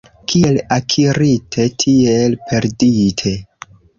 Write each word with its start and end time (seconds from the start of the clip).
Kiel 0.31 0.55
akirite, 0.75 1.67
tiel 1.85 2.37
perdite. 2.47 3.37